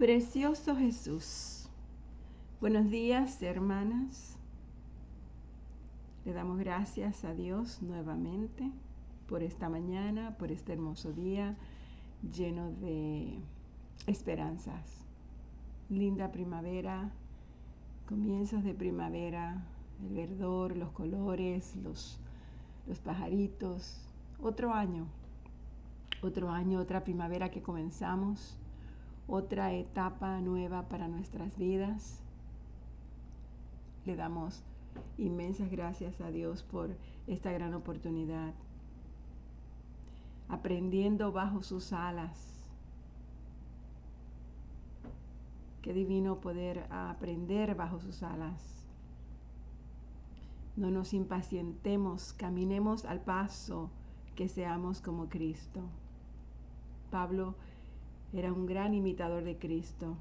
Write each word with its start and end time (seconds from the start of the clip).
Precioso 0.00 0.76
Jesús. 0.76 1.68
Buenos 2.58 2.88
días, 2.88 3.42
hermanas. 3.42 4.38
Le 6.24 6.32
damos 6.32 6.58
gracias 6.58 7.22
a 7.26 7.34
Dios 7.34 7.82
nuevamente 7.82 8.72
por 9.28 9.42
esta 9.42 9.68
mañana, 9.68 10.38
por 10.38 10.52
este 10.52 10.72
hermoso 10.72 11.12
día 11.12 11.54
lleno 12.32 12.70
de 12.80 13.40
esperanzas. 14.06 15.04
Linda 15.90 16.32
primavera, 16.32 17.12
comienzos 18.08 18.64
de 18.64 18.72
primavera, 18.72 19.66
el 20.02 20.14
verdor, 20.14 20.78
los 20.78 20.92
colores, 20.92 21.76
los, 21.76 22.18
los 22.86 23.00
pajaritos. 23.00 24.00
Otro 24.40 24.72
año, 24.72 25.04
otro 26.22 26.48
año, 26.48 26.80
otra 26.80 27.04
primavera 27.04 27.50
que 27.50 27.60
comenzamos 27.60 28.56
otra 29.30 29.72
etapa 29.72 30.40
nueva 30.40 30.88
para 30.88 31.06
nuestras 31.06 31.56
vidas. 31.56 32.20
Le 34.04 34.16
damos 34.16 34.64
inmensas 35.18 35.70
gracias 35.70 36.20
a 36.20 36.30
Dios 36.30 36.64
por 36.64 36.90
esta 37.28 37.52
gran 37.52 37.74
oportunidad. 37.74 38.52
Aprendiendo 40.48 41.30
bajo 41.30 41.62
sus 41.62 41.92
alas. 41.92 42.68
Qué 45.80 45.94
divino 45.94 46.40
poder 46.40 46.86
aprender 46.90 47.76
bajo 47.76 48.00
sus 48.00 48.24
alas. 48.24 48.84
No 50.76 50.90
nos 50.90 51.14
impacientemos, 51.14 52.32
caminemos 52.32 53.04
al 53.04 53.20
paso, 53.20 53.90
que 54.34 54.48
seamos 54.48 55.00
como 55.00 55.28
Cristo. 55.28 55.82
Pablo 57.10 57.54
era 58.32 58.52
un 58.52 58.66
gran 58.66 58.94
imitador 58.94 59.44
de 59.44 59.56
Cristo. 59.56 60.16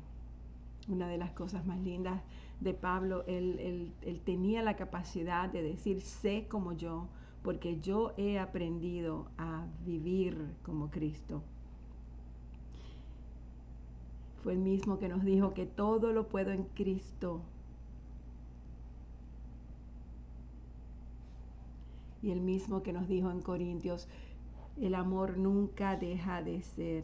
Una 0.88 1.08
de 1.08 1.18
las 1.18 1.32
cosas 1.32 1.66
más 1.66 1.80
lindas 1.82 2.22
de 2.60 2.74
Pablo, 2.74 3.24
él, 3.28 3.94
tenía 4.26 4.64
la 4.64 4.76
capacidad 4.76 5.50
de 5.50 5.62
decir, 5.62 6.02
sé 6.02 6.48
como 6.50 6.74
yo, 6.74 7.08
porque 7.44 7.80
yo 7.80 8.14
he 8.18 8.40
aprendido 8.40 9.28
a 9.38 9.66
vivir 9.86 10.56
como 10.64 10.90
Cristo. 10.90 11.42
Fue 14.44 14.54
el 14.54 14.60
mismo 14.60 15.00
que 15.00 15.10
nos 15.10 15.24
dijo 15.24 15.54
que 15.54 15.66
todo 15.66 16.12
lo 16.12 16.28
puedo 16.28 16.52
en 16.52 16.64
Cristo. 16.64 17.42
Y 22.22 22.32
el 22.32 22.42
mismo 22.42 22.84
que 22.84 22.92
nos 22.92 23.08
dijo 23.08 23.32
en 23.32 23.42
Corintios, 23.42 24.08
el 24.82 24.96
amor 24.96 25.38
nunca 25.38 25.96
deja 25.96 26.42
de 26.42 26.62
ser. 26.62 27.04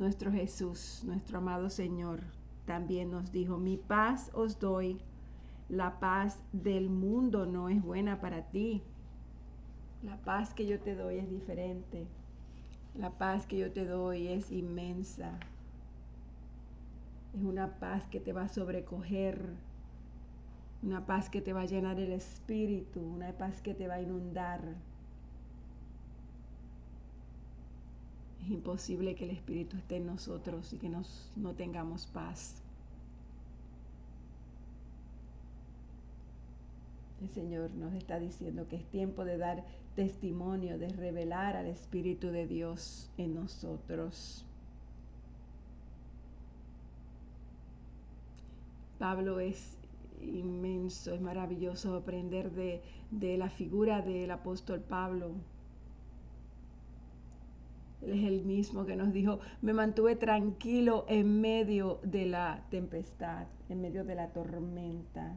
Nuestro 0.00 0.32
Jesús, 0.32 1.02
nuestro 1.04 1.36
amado 1.36 1.68
Señor, 1.68 2.20
también 2.64 3.10
nos 3.10 3.32
dijo, 3.32 3.58
mi 3.58 3.76
paz 3.76 4.30
os 4.32 4.58
doy, 4.58 4.98
la 5.68 6.00
paz 6.00 6.42
del 6.54 6.88
mundo 6.88 7.44
no 7.44 7.68
es 7.68 7.82
buena 7.82 8.18
para 8.18 8.46
ti. 8.46 8.82
La 10.02 10.16
paz 10.16 10.54
que 10.54 10.64
yo 10.64 10.80
te 10.80 10.94
doy 10.94 11.18
es 11.18 11.28
diferente. 11.28 12.06
La 12.94 13.10
paz 13.10 13.44
que 13.44 13.58
yo 13.58 13.72
te 13.72 13.84
doy 13.84 14.28
es 14.28 14.50
inmensa. 14.50 15.38
Es 17.34 17.42
una 17.42 17.78
paz 17.78 18.02
que 18.08 18.20
te 18.20 18.32
va 18.32 18.44
a 18.44 18.48
sobrecoger. 18.48 19.50
Una 20.82 21.04
paz 21.04 21.28
que 21.28 21.42
te 21.42 21.52
va 21.52 21.60
a 21.60 21.66
llenar 21.66 22.00
el 22.00 22.12
espíritu. 22.12 23.00
Una 23.02 23.32
paz 23.32 23.60
que 23.60 23.74
te 23.74 23.86
va 23.86 23.96
a 23.96 24.00
inundar. 24.00 24.62
Es 28.42 28.50
imposible 28.50 29.14
que 29.14 29.24
el 29.24 29.30
Espíritu 29.30 29.76
esté 29.76 29.96
en 29.96 30.06
nosotros 30.06 30.72
y 30.72 30.78
que 30.78 30.88
nos, 30.88 31.30
no 31.36 31.54
tengamos 31.54 32.06
paz. 32.06 32.62
El 37.20 37.28
Señor 37.30 37.70
nos 37.72 37.92
está 37.94 38.18
diciendo 38.18 38.66
que 38.68 38.76
es 38.76 38.84
tiempo 38.86 39.26
de 39.26 39.36
dar 39.36 39.64
testimonio, 39.94 40.78
de 40.78 40.88
revelar 40.88 41.54
al 41.54 41.66
Espíritu 41.66 42.28
de 42.28 42.46
Dios 42.46 43.10
en 43.18 43.34
nosotros. 43.34 44.46
Pablo 48.98 49.40
es 49.40 49.76
inmenso, 50.22 51.14
es 51.14 51.20
maravilloso 51.20 51.94
aprender 51.96 52.52
de, 52.52 52.82
de 53.10 53.36
la 53.36 53.50
figura 53.50 54.00
del 54.00 54.30
apóstol 54.30 54.80
Pablo, 54.80 55.32
él 58.02 58.12
es 58.12 58.24
el 58.24 58.44
mismo 58.44 58.86
que 58.86 58.96
nos 58.96 59.12
dijo, 59.12 59.40
me 59.60 59.72
mantuve 59.72 60.16
tranquilo 60.16 61.04
en 61.08 61.40
medio 61.40 62.00
de 62.02 62.26
la 62.26 62.64
tempestad, 62.70 63.46
en 63.68 63.80
medio 63.80 64.04
de 64.04 64.14
la 64.14 64.28
tormenta. 64.28 65.36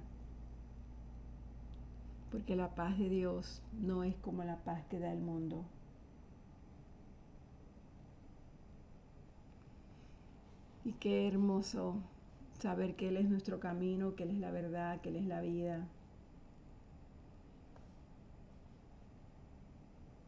Porque 2.32 2.56
la 2.56 2.74
paz 2.74 2.98
de 2.98 3.10
Dios 3.10 3.62
no 3.82 4.04
es 4.04 4.16
como 4.18 4.44
la 4.44 4.58
paz 4.58 4.84
que 4.90 5.00
da 5.00 5.12
el 5.12 5.20
mundo. 5.20 5.66
Y 10.86 10.94
qué 10.94 11.28
hermoso 11.28 11.98
saber 12.60 12.96
que 12.96 13.10
Él 13.10 13.18
es 13.18 13.30
nuestro 13.30 13.60
camino, 13.60 14.16
que 14.16 14.24
Él 14.24 14.32
es 14.32 14.40
la 14.40 14.52
verdad, 14.52 15.02
que 15.02 15.10
Él 15.10 15.18
es 15.18 15.26
la 15.26 15.42
vida. 15.42 15.88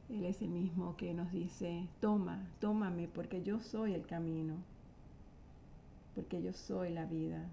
Él 0.10 0.26
es 0.26 0.42
el 0.42 0.50
mismo 0.50 0.96
que 0.98 1.14
nos 1.14 1.32
dice, 1.32 1.88
toma, 2.00 2.48
tómame, 2.60 3.08
porque 3.08 3.42
yo 3.42 3.60
soy 3.60 3.94
el 3.94 4.06
camino, 4.06 4.56
porque 6.14 6.42
yo 6.44 6.54
soy 6.54 6.92
la 6.92 7.06
vida. 7.06 7.50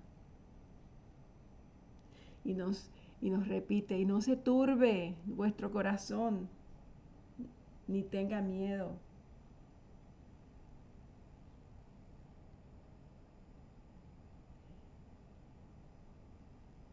Y 2.45 2.55
nos, 2.55 2.91
y 3.23 3.31
nos 3.31 3.49
repite, 3.49 3.99
y 3.99 4.05
no 4.05 4.21
se 4.21 4.37
turbe 4.37 5.15
vuestro 5.25 5.71
corazón, 5.73 6.49
ni 7.89 8.03
tenga 8.03 8.43
miedo. 8.43 8.93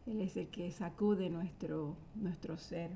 Él 0.06 0.22
es 0.22 0.36
el 0.36 0.48
que 0.48 0.72
sacude 0.72 1.28
nuestro, 1.28 1.94
nuestro 2.16 2.56
ser 2.56 2.90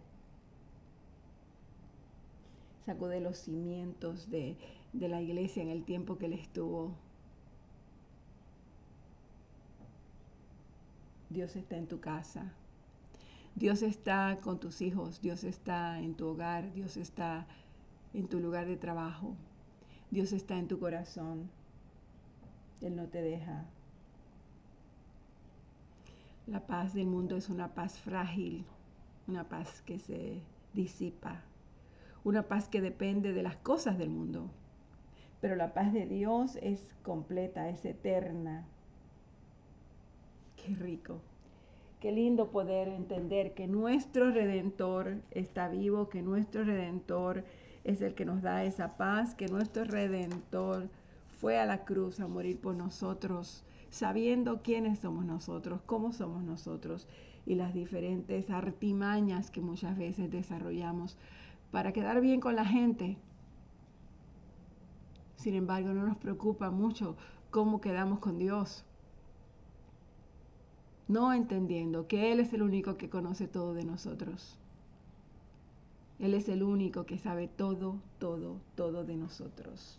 sacude 2.84 3.20
los 3.20 3.38
cimientos 3.38 4.30
de, 4.30 4.56
de 4.92 5.08
la 5.08 5.20
iglesia 5.20 5.62
en 5.62 5.70
el 5.70 5.84
tiempo 5.84 6.18
que 6.18 6.26
él 6.26 6.34
estuvo. 6.34 6.94
Dios 11.30 11.56
está 11.56 11.76
en 11.76 11.86
tu 11.86 12.00
casa. 12.00 12.52
Dios 13.54 13.82
está 13.82 14.38
con 14.42 14.60
tus 14.60 14.80
hijos. 14.80 15.20
Dios 15.20 15.44
está 15.44 16.00
en 16.00 16.14
tu 16.14 16.26
hogar. 16.28 16.72
Dios 16.74 16.96
está 16.96 17.46
en 18.12 18.28
tu 18.28 18.40
lugar 18.40 18.66
de 18.66 18.76
trabajo. 18.76 19.34
Dios 20.10 20.32
está 20.32 20.58
en 20.58 20.68
tu 20.68 20.78
corazón. 20.78 21.50
Él 22.80 22.96
no 22.96 23.08
te 23.08 23.22
deja. 23.22 23.64
La 26.46 26.66
paz 26.66 26.92
del 26.92 27.06
mundo 27.06 27.36
es 27.36 27.48
una 27.48 27.74
paz 27.74 27.98
frágil, 27.98 28.66
una 29.26 29.48
paz 29.48 29.80
que 29.82 29.98
se 29.98 30.42
disipa, 30.74 31.42
una 32.24 32.48
paz 32.48 32.68
que 32.68 32.80
depende 32.80 33.32
de 33.32 33.42
las 33.42 33.56
cosas 33.56 33.98
del 33.98 34.10
mundo. 34.10 34.50
Pero 35.40 35.56
la 35.56 35.74
paz 35.74 35.92
de 35.92 36.06
Dios 36.06 36.58
es 36.62 36.94
completa, 37.02 37.68
es 37.68 37.84
eterna. 37.84 38.66
Qué 40.56 40.74
rico. 40.74 41.20
Qué 42.00 42.12
lindo 42.12 42.50
poder 42.50 42.88
entender 42.88 43.54
que 43.54 43.66
nuestro 43.66 44.30
redentor 44.30 45.22
está 45.30 45.68
vivo, 45.68 46.08
que 46.08 46.22
nuestro 46.22 46.64
redentor 46.64 47.44
es 47.84 48.00
el 48.00 48.14
que 48.14 48.24
nos 48.24 48.42
da 48.42 48.64
esa 48.64 48.96
paz, 48.96 49.34
que 49.34 49.48
nuestro 49.48 49.84
redentor 49.84 50.88
fue 51.40 51.58
a 51.58 51.66
la 51.66 51.84
cruz 51.84 52.20
a 52.20 52.26
morir 52.26 52.58
por 52.58 52.74
nosotros, 52.74 53.64
sabiendo 53.90 54.62
quiénes 54.62 54.98
somos 54.98 55.26
nosotros, 55.26 55.82
cómo 55.84 56.12
somos 56.12 56.42
nosotros 56.42 57.06
y 57.46 57.54
las 57.54 57.74
diferentes 57.74 58.48
artimañas 58.50 59.50
que 59.50 59.60
muchas 59.60 59.98
veces 59.98 60.30
desarrollamos 60.30 61.18
para 61.74 61.92
quedar 61.92 62.20
bien 62.20 62.38
con 62.38 62.54
la 62.54 62.64
gente. 62.64 63.16
Sin 65.34 65.54
embargo, 65.56 65.92
no 65.92 66.06
nos 66.06 66.16
preocupa 66.16 66.70
mucho 66.70 67.16
cómo 67.50 67.80
quedamos 67.80 68.20
con 68.20 68.38
Dios. 68.38 68.84
No 71.08 71.32
entendiendo 71.32 72.06
que 72.06 72.30
Él 72.30 72.38
es 72.38 72.52
el 72.52 72.62
único 72.62 72.96
que 72.96 73.10
conoce 73.10 73.48
todo 73.48 73.74
de 73.74 73.84
nosotros. 73.84 74.56
Él 76.20 76.34
es 76.34 76.48
el 76.48 76.62
único 76.62 77.06
que 77.06 77.18
sabe 77.18 77.48
todo, 77.48 77.96
todo, 78.20 78.60
todo 78.76 79.02
de 79.02 79.16
nosotros. 79.16 79.98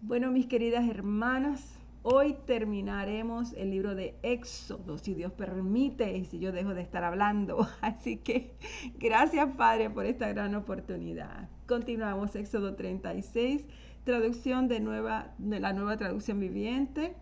Bueno, 0.00 0.32
mis 0.32 0.46
queridas 0.46 0.88
hermanas, 0.88 1.78
Hoy 2.04 2.34
terminaremos 2.46 3.52
el 3.52 3.70
libro 3.70 3.94
de 3.94 4.16
Éxodo, 4.24 4.98
si 4.98 5.14
Dios 5.14 5.30
permite 5.30 6.16
y 6.18 6.24
si 6.24 6.40
yo 6.40 6.50
dejo 6.50 6.74
de 6.74 6.82
estar 6.82 7.04
hablando. 7.04 7.68
Así 7.80 8.16
que 8.16 8.56
gracias 8.98 9.54
Padre 9.56 9.88
por 9.88 10.04
esta 10.06 10.26
gran 10.28 10.56
oportunidad. 10.56 11.48
Continuamos 11.68 12.34
Éxodo 12.34 12.74
36, 12.74 13.64
traducción 14.02 14.66
de, 14.66 14.80
nueva, 14.80 15.32
de 15.38 15.60
la 15.60 15.72
nueva 15.72 15.96
traducción 15.96 16.40
viviente. 16.40 17.14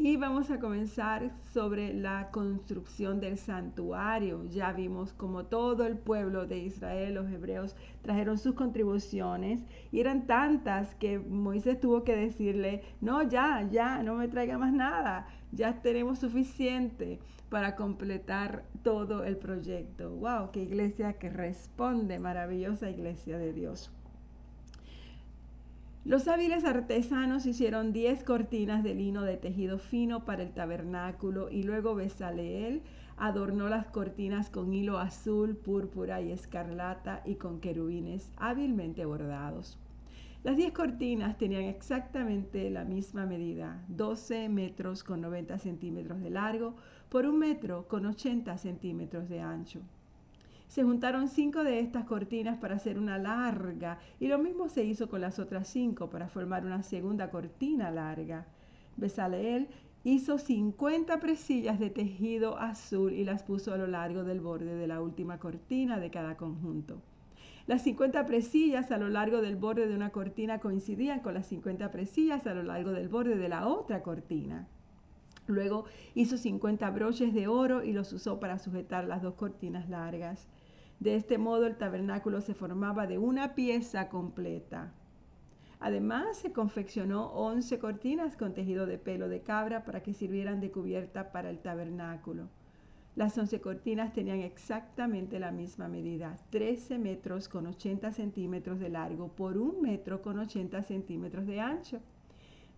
Y 0.00 0.16
vamos 0.16 0.48
a 0.52 0.60
comenzar 0.60 1.32
sobre 1.52 1.92
la 1.92 2.30
construcción 2.30 3.18
del 3.18 3.36
santuario. 3.36 4.44
Ya 4.44 4.70
vimos 4.70 5.12
como 5.12 5.46
todo 5.46 5.86
el 5.86 5.98
pueblo 5.98 6.46
de 6.46 6.58
Israel, 6.58 7.14
los 7.14 7.28
hebreos, 7.28 7.74
trajeron 8.02 8.38
sus 8.38 8.54
contribuciones 8.54 9.64
y 9.90 9.98
eran 9.98 10.28
tantas 10.28 10.94
que 10.94 11.18
Moisés 11.18 11.80
tuvo 11.80 12.04
que 12.04 12.14
decirle, 12.14 12.84
no, 13.00 13.24
ya, 13.24 13.68
ya, 13.72 14.04
no 14.04 14.14
me 14.14 14.28
traiga 14.28 14.56
más 14.56 14.72
nada, 14.72 15.26
ya 15.50 15.82
tenemos 15.82 16.20
suficiente 16.20 17.18
para 17.48 17.74
completar 17.74 18.62
todo 18.84 19.24
el 19.24 19.36
proyecto. 19.36 20.10
¡Wow! 20.10 20.52
¡Qué 20.52 20.62
iglesia 20.62 21.14
que 21.14 21.28
responde! 21.28 22.20
Maravillosa 22.20 22.88
iglesia 22.88 23.36
de 23.36 23.52
Dios. 23.52 23.90
Los 26.08 26.26
hábiles 26.26 26.64
artesanos 26.64 27.44
hicieron 27.44 27.92
10 27.92 28.24
cortinas 28.24 28.82
de 28.82 28.94
lino 28.94 29.24
de 29.24 29.36
tejido 29.36 29.78
fino 29.78 30.24
para 30.24 30.42
el 30.42 30.54
tabernáculo 30.54 31.50
y 31.50 31.64
luego 31.64 31.94
Besaleel 31.94 32.80
adornó 33.18 33.68
las 33.68 33.88
cortinas 33.88 34.48
con 34.48 34.72
hilo 34.72 34.96
azul, 34.96 35.54
púrpura 35.54 36.22
y 36.22 36.32
escarlata 36.32 37.20
y 37.26 37.34
con 37.34 37.60
querubines 37.60 38.32
hábilmente 38.38 39.04
bordados. 39.04 39.78
Las 40.44 40.56
10 40.56 40.72
cortinas 40.72 41.36
tenían 41.36 41.64
exactamente 41.64 42.70
la 42.70 42.86
misma 42.86 43.26
medida, 43.26 43.84
12 43.88 44.48
metros 44.48 45.04
con 45.04 45.20
90 45.20 45.58
centímetros 45.58 46.22
de 46.22 46.30
largo 46.30 46.74
por 47.10 47.26
un 47.26 47.38
metro 47.38 47.86
con 47.86 48.06
80 48.06 48.56
centímetros 48.56 49.28
de 49.28 49.40
ancho. 49.40 49.82
Se 50.68 50.84
juntaron 50.84 51.28
cinco 51.28 51.64
de 51.64 51.80
estas 51.80 52.04
cortinas 52.04 52.58
para 52.58 52.76
hacer 52.76 52.98
una 52.98 53.16
larga 53.16 53.98
y 54.20 54.28
lo 54.28 54.38
mismo 54.38 54.68
se 54.68 54.84
hizo 54.84 55.08
con 55.08 55.22
las 55.22 55.38
otras 55.38 55.66
cinco 55.66 56.10
para 56.10 56.28
formar 56.28 56.66
una 56.66 56.82
segunda 56.82 57.30
cortina 57.30 57.90
larga. 57.90 58.46
Besaleel 58.98 59.68
hizo 60.04 60.38
50 60.38 61.20
presillas 61.20 61.78
de 61.78 61.88
tejido 61.88 62.58
azul 62.58 63.14
y 63.14 63.24
las 63.24 63.42
puso 63.42 63.72
a 63.72 63.78
lo 63.78 63.86
largo 63.86 64.24
del 64.24 64.40
borde 64.40 64.74
de 64.74 64.86
la 64.86 65.00
última 65.00 65.38
cortina 65.38 65.98
de 65.98 66.10
cada 66.10 66.36
conjunto. 66.36 67.00
Las 67.66 67.82
50 67.82 68.26
presillas 68.26 68.90
a 68.90 68.98
lo 68.98 69.08
largo 69.08 69.40
del 69.40 69.56
borde 69.56 69.86
de 69.86 69.94
una 69.94 70.10
cortina 70.10 70.58
coincidían 70.58 71.20
con 71.20 71.34
las 71.34 71.46
50 71.46 71.90
presillas 71.90 72.46
a 72.46 72.54
lo 72.54 72.62
largo 72.62 72.92
del 72.92 73.08
borde 73.08 73.36
de 73.36 73.48
la 73.48 73.66
otra 73.66 74.02
cortina. 74.02 74.68
Luego 75.46 75.86
hizo 76.14 76.36
50 76.36 76.90
broches 76.90 77.32
de 77.32 77.48
oro 77.48 77.82
y 77.82 77.92
los 77.92 78.12
usó 78.12 78.38
para 78.38 78.58
sujetar 78.58 79.04
las 79.04 79.22
dos 79.22 79.34
cortinas 79.34 79.88
largas. 79.88 80.46
De 81.00 81.14
este 81.14 81.38
modo 81.38 81.66
el 81.66 81.76
tabernáculo 81.76 82.40
se 82.40 82.54
formaba 82.54 83.06
de 83.06 83.18
una 83.18 83.54
pieza 83.54 84.08
completa. 84.08 84.92
Además 85.80 86.38
se 86.38 86.52
confeccionó 86.52 87.30
once 87.32 87.78
cortinas 87.78 88.36
con 88.36 88.52
tejido 88.52 88.86
de 88.86 88.98
pelo 88.98 89.28
de 89.28 89.42
cabra 89.42 89.84
para 89.84 90.02
que 90.02 90.12
sirvieran 90.12 90.60
de 90.60 90.72
cubierta 90.72 91.30
para 91.30 91.50
el 91.50 91.60
tabernáculo. 91.60 92.48
Las 93.14 93.38
once 93.38 93.60
cortinas 93.60 94.12
tenían 94.12 94.40
exactamente 94.40 95.38
la 95.38 95.52
misma 95.52 95.88
medida, 95.88 96.36
13 96.50 96.98
metros 96.98 97.48
con 97.48 97.66
80 97.66 98.12
centímetros 98.12 98.80
de 98.80 98.88
largo 98.88 99.28
por 99.28 99.56
un 99.56 99.80
metro 99.80 100.20
con 100.20 100.38
80 100.38 100.82
centímetros 100.82 101.46
de 101.46 101.60
ancho. 101.60 102.00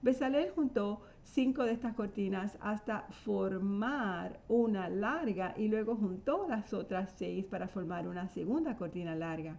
Besalel 0.02 0.50
juntó 0.52 1.02
cinco 1.24 1.64
de 1.64 1.72
estas 1.72 1.92
cortinas 1.92 2.56
hasta 2.62 3.02
formar 3.10 4.40
una 4.48 4.88
larga 4.88 5.52
y 5.58 5.68
luego 5.68 5.94
juntó 5.94 6.46
las 6.48 6.72
otras 6.72 7.12
seis 7.18 7.44
para 7.44 7.68
formar 7.68 8.08
una 8.08 8.26
segunda 8.26 8.76
cortina 8.76 9.14
larga. 9.14 9.58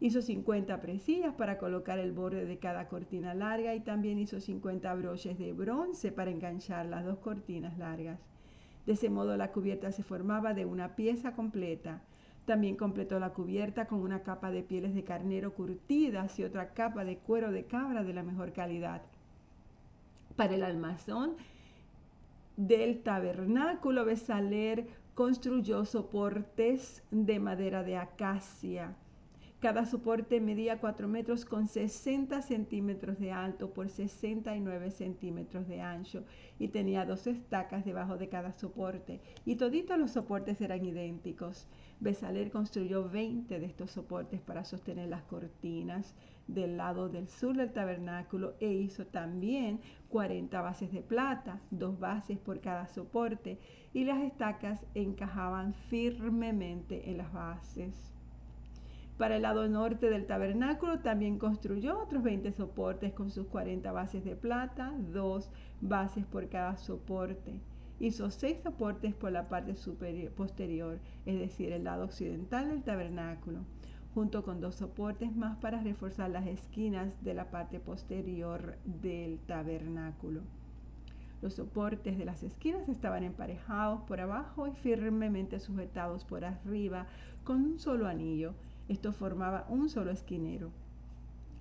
Hizo 0.00 0.22
50 0.22 0.80
presillas 0.80 1.34
para 1.34 1.56
colocar 1.56 2.00
el 2.00 2.10
borde 2.10 2.46
de 2.46 2.58
cada 2.58 2.88
cortina 2.88 3.32
larga 3.32 3.72
y 3.76 3.80
también 3.80 4.18
hizo 4.18 4.40
50 4.40 4.92
broches 4.94 5.38
de 5.38 5.52
bronce 5.52 6.10
para 6.10 6.32
enganchar 6.32 6.86
las 6.86 7.04
dos 7.04 7.18
cortinas 7.18 7.78
largas. 7.78 8.18
De 8.86 8.94
ese 8.94 9.08
modo 9.08 9.36
la 9.36 9.52
cubierta 9.52 9.92
se 9.92 10.02
formaba 10.02 10.52
de 10.52 10.64
una 10.64 10.96
pieza 10.96 11.34
completa. 11.34 12.02
También 12.44 12.74
completó 12.74 13.20
la 13.20 13.34
cubierta 13.34 13.86
con 13.86 14.00
una 14.00 14.24
capa 14.24 14.50
de 14.50 14.64
pieles 14.64 14.96
de 14.96 15.04
carnero 15.04 15.54
curtidas 15.54 16.36
y 16.40 16.42
otra 16.42 16.72
capa 16.72 17.04
de 17.04 17.18
cuero 17.18 17.52
de 17.52 17.66
cabra 17.66 18.02
de 18.02 18.14
la 18.14 18.24
mejor 18.24 18.52
calidad 18.52 19.02
para 20.40 20.54
el 20.54 20.62
almazón 20.62 21.36
del 22.56 23.02
tabernáculo 23.02 24.06
Besaler 24.06 24.86
construyó 25.14 25.84
soportes 25.84 27.02
de 27.10 27.38
madera 27.38 27.82
de 27.82 27.98
acacia. 27.98 28.96
Cada 29.60 29.84
soporte 29.84 30.40
medía 30.40 30.80
4 30.80 31.08
metros 31.08 31.44
con 31.44 31.68
60 31.68 32.40
centímetros 32.40 33.18
de 33.18 33.32
alto 33.32 33.74
por 33.74 33.90
69 33.90 34.90
centímetros 34.92 35.68
de 35.68 35.82
ancho 35.82 36.24
y 36.58 36.68
tenía 36.68 37.04
dos 37.04 37.26
estacas 37.26 37.84
debajo 37.84 38.16
de 38.16 38.30
cada 38.30 38.54
soporte 38.54 39.20
y 39.44 39.56
toditos 39.56 39.98
los 39.98 40.12
soportes 40.12 40.58
eran 40.62 40.82
idénticos. 40.82 41.66
Besaler 42.00 42.50
construyó 42.50 43.10
20 43.10 43.60
de 43.60 43.66
estos 43.66 43.90
soportes 43.90 44.40
para 44.40 44.64
sostener 44.64 45.10
las 45.10 45.24
cortinas 45.24 46.14
del 46.54 46.76
lado 46.76 47.08
del 47.08 47.28
sur 47.28 47.56
del 47.56 47.72
tabernáculo 47.72 48.54
e 48.60 48.72
hizo 48.72 49.06
también 49.06 49.80
40 50.08 50.60
bases 50.60 50.92
de 50.92 51.02
plata, 51.02 51.60
dos 51.70 51.98
bases 51.98 52.38
por 52.38 52.60
cada 52.60 52.86
soporte, 52.88 53.58
y 53.92 54.04
las 54.04 54.22
estacas 54.22 54.84
encajaban 54.94 55.74
firmemente 55.74 57.10
en 57.10 57.18
las 57.18 57.32
bases. 57.32 58.10
Para 59.20 59.36
el 59.36 59.42
lado 59.42 59.68
norte 59.68 60.08
del 60.08 60.26
tabernáculo 60.26 61.00
también 61.00 61.38
construyó 61.38 62.00
otros 62.00 62.22
20 62.22 62.52
soportes 62.52 63.12
con 63.12 63.30
sus 63.30 63.46
40 63.48 63.92
bases 63.92 64.24
de 64.24 64.34
plata, 64.34 64.94
dos 65.12 65.50
bases 65.82 66.24
por 66.24 66.48
cada 66.48 66.76
soporte. 66.78 67.60
Hizo 67.98 68.30
seis 68.30 68.56
soportes 68.62 69.14
por 69.14 69.30
la 69.30 69.46
parte 69.50 69.74
superior, 69.74 70.32
posterior, 70.32 70.98
es 71.26 71.38
decir, 71.38 71.70
el 71.72 71.84
lado 71.84 72.04
occidental 72.04 72.70
del 72.70 72.82
tabernáculo, 72.82 73.58
junto 74.14 74.42
con 74.42 74.60
dos 74.60 74.76
soportes 74.76 75.34
más 75.34 75.56
para 75.58 75.82
reforzar 75.82 76.30
las 76.30 76.46
esquinas 76.46 77.12
de 77.22 77.34
la 77.34 77.50
parte 77.50 77.78
posterior 77.78 78.76
del 78.84 79.38
tabernáculo. 79.40 80.40
Los 81.42 81.54
soportes 81.54 82.18
de 82.18 82.24
las 82.24 82.42
esquinas 82.42 82.88
estaban 82.88 83.22
emparejados 83.22 84.02
por 84.02 84.20
abajo 84.20 84.66
y 84.66 84.72
firmemente 84.72 85.58
sujetados 85.58 86.24
por 86.24 86.44
arriba 86.44 87.06
con 87.44 87.64
un 87.64 87.78
solo 87.78 88.06
anillo. 88.08 88.52
Esto 88.88 89.12
formaba 89.12 89.64
un 89.68 89.88
solo 89.88 90.10
esquinero. 90.10 90.70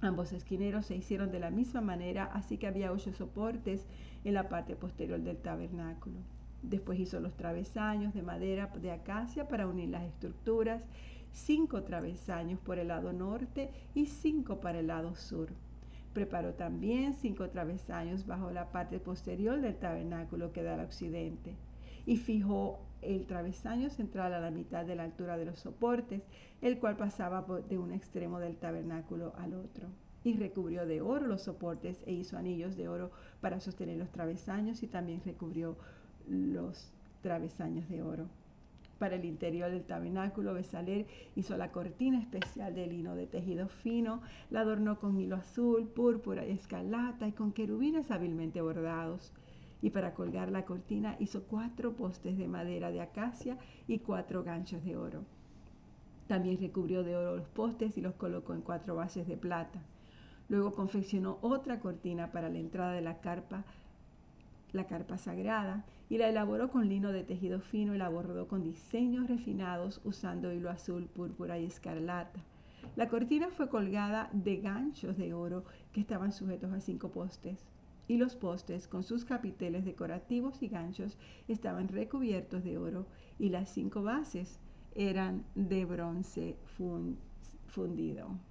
Ambos 0.01 0.33
esquineros 0.33 0.85
se 0.85 0.95
hicieron 0.95 1.31
de 1.31 1.39
la 1.39 1.51
misma 1.51 1.81
manera, 1.81 2.25
así 2.33 2.57
que 2.57 2.67
había 2.67 2.91
ocho 2.91 3.13
soportes 3.13 3.85
en 4.23 4.33
la 4.33 4.49
parte 4.49 4.75
posterior 4.75 5.19
del 5.19 5.37
tabernáculo. 5.37 6.17
Después 6.61 6.99
hizo 6.99 7.19
los 7.19 7.35
travesaños 7.37 8.13
de 8.13 8.21
madera 8.21 8.67
de 8.81 8.91
acacia 8.91 9.47
para 9.47 9.67
unir 9.67 9.89
las 9.89 10.03
estructuras, 10.03 10.83
cinco 11.31 11.83
travesaños 11.83 12.59
por 12.59 12.79
el 12.79 12.89
lado 12.89 13.13
norte 13.13 13.71
y 13.93 14.05
cinco 14.05 14.59
para 14.59 14.79
el 14.79 14.87
lado 14.87 15.15
sur. 15.15 15.49
Preparó 16.13 16.53
también 16.53 17.13
cinco 17.13 17.49
travesaños 17.49 18.25
bajo 18.25 18.51
la 18.51 18.71
parte 18.71 18.99
posterior 18.99 19.61
del 19.61 19.77
tabernáculo 19.77 20.51
que 20.51 20.63
da 20.63 20.73
al 20.73 20.85
occidente 20.85 21.55
y 22.05 22.17
fijó 22.17 22.79
el 23.01 23.25
travesaño 23.25 23.89
central 23.89 24.33
a 24.33 24.39
la 24.39 24.51
mitad 24.51 24.85
de 24.85 24.95
la 24.95 25.03
altura 25.03 25.37
de 25.37 25.45
los 25.45 25.59
soportes, 25.59 26.23
el 26.61 26.79
cual 26.79 26.97
pasaba 26.97 27.45
de 27.69 27.77
un 27.77 27.91
extremo 27.91 28.39
del 28.39 28.57
tabernáculo 28.57 29.33
al 29.37 29.53
otro 29.53 29.87
y 30.23 30.33
recubrió 30.33 30.85
de 30.85 31.01
oro 31.01 31.27
los 31.27 31.43
soportes 31.43 32.01
e 32.05 32.13
hizo 32.13 32.37
anillos 32.37 32.75
de 32.75 32.87
oro 32.87 33.11
para 33.41 33.59
sostener 33.59 33.97
los 33.97 34.11
travesaños 34.11 34.83
y 34.83 34.87
también 34.87 35.21
recubrió 35.23 35.77
los 36.27 36.91
travesaños 37.21 37.87
de 37.89 38.01
oro. 38.01 38.27
Para 38.99 39.15
el 39.15 39.23
interior 39.23 39.71
del 39.71 39.85
tabernáculo, 39.85 40.53
Besaler 40.53 41.07
hizo 41.35 41.55
la 41.55 41.71
cortina 41.71 42.19
especial 42.19 42.75
de 42.75 42.85
lino 42.85 43.15
de 43.15 43.27
tejido 43.27 43.69
fino, 43.69 44.21
la 44.49 44.59
adornó 44.59 44.99
con 44.99 45.17
hilo 45.17 45.37
azul, 45.37 45.87
púrpura 45.87 46.45
y 46.45 46.51
escarlata 46.51 47.25
y 47.25 47.31
con 47.31 47.53
querubines 47.53 48.11
hábilmente 48.11 48.61
bordados. 48.61 49.31
Y 49.81 49.91
para 49.91 50.13
colgar 50.13 50.51
la 50.51 50.65
cortina 50.65 51.15
hizo 51.19 51.43
cuatro 51.43 51.93
postes 51.93 52.37
de 52.37 52.49
madera 52.49 52.91
de 52.91 52.99
acacia 52.99 53.57
y 53.87 53.99
cuatro 53.99 54.43
ganchos 54.43 54.83
de 54.83 54.97
oro. 54.97 55.23
También 56.27 56.59
recubrió 56.59 57.01
de 57.01 57.15
oro 57.15 57.37
los 57.37 57.47
postes 57.47 57.97
y 57.97 58.01
los 58.01 58.15
colocó 58.15 58.53
en 58.53 58.61
cuatro 58.61 58.95
bases 58.95 59.25
de 59.29 59.37
plata. 59.37 59.81
Luego 60.49 60.73
confeccionó 60.73 61.37
otra 61.41 61.79
cortina 61.79 62.33
para 62.33 62.49
la 62.49 62.59
entrada 62.59 62.91
de 62.91 63.01
la 63.01 63.21
carpa, 63.21 63.63
la 64.73 64.87
carpa 64.87 65.17
sagrada, 65.17 65.85
y 66.09 66.17
la 66.17 66.27
elaboró 66.27 66.71
con 66.71 66.89
lino 66.89 67.11
de 67.11 67.23
tejido 67.23 67.61
fino 67.61 67.93
y 67.93 67.99
la 67.99 68.09
bordó 68.09 68.47
con 68.47 68.63
diseños 68.63 69.27
refinados 69.27 70.01
usando 70.03 70.51
hilo 70.51 70.69
azul, 70.69 71.05
púrpura 71.05 71.59
y 71.59 71.65
escarlata. 71.65 72.43
La 72.95 73.07
cortina 73.07 73.49
fue 73.49 73.69
colgada 73.69 74.29
de 74.33 74.57
ganchos 74.57 75.17
de 75.17 75.33
oro 75.33 75.63
que 75.93 76.01
estaban 76.01 76.31
sujetos 76.31 76.73
a 76.73 76.81
cinco 76.81 77.11
postes. 77.11 77.65
y 78.07 78.17
los 78.17 78.35
postes 78.35 78.87
con 78.87 79.03
sus 79.03 79.23
capiteles 79.23 79.85
decorativos 79.85 80.63
y 80.63 80.67
ganchos 80.67 81.15
estaban 81.47 81.87
recubiertos 81.87 82.63
de 82.63 82.79
oro 82.79 83.05
y 83.37 83.49
las 83.49 83.69
cinco 83.69 84.01
bases 84.01 84.59
eran 84.95 85.45
de 85.53 85.85
bronce 85.85 86.57
fundido. 87.67 88.48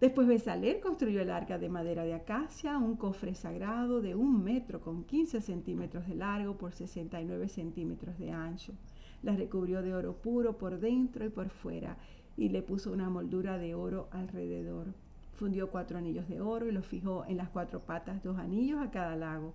Después 0.00 0.28
Besaler 0.28 0.80
construyó 0.80 1.22
el 1.22 1.30
arca 1.30 1.58
de 1.58 1.70
madera 1.70 2.04
de 2.04 2.12
acacia, 2.12 2.76
un 2.76 2.96
cofre 2.96 3.34
sagrado 3.34 4.02
de 4.02 4.14
un 4.14 4.44
metro 4.44 4.82
con 4.82 5.04
15 5.04 5.40
centímetros 5.40 6.06
de 6.06 6.14
largo 6.14 6.58
por 6.58 6.74
69 6.74 7.48
centímetros 7.48 8.18
de 8.18 8.30
ancho. 8.30 8.74
La 9.22 9.34
recubrió 9.34 9.80
de 9.80 9.94
oro 9.94 10.14
puro 10.14 10.58
por 10.58 10.80
dentro 10.80 11.24
y 11.24 11.30
por 11.30 11.48
fuera 11.48 11.96
y 12.36 12.50
le 12.50 12.60
puso 12.60 12.92
una 12.92 13.08
moldura 13.08 13.56
de 13.56 13.74
oro 13.74 14.08
alrededor. 14.10 14.88
Fundió 15.32 15.70
cuatro 15.70 15.96
anillos 15.96 16.28
de 16.28 16.42
oro 16.42 16.68
y 16.68 16.72
los 16.72 16.86
fijó 16.86 17.24
en 17.26 17.38
las 17.38 17.48
cuatro 17.48 17.80
patas, 17.80 18.22
dos 18.22 18.36
anillos 18.36 18.82
a 18.82 18.90
cada 18.90 19.16
lado 19.16 19.54